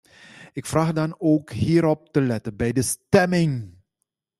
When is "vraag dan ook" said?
0.65-1.51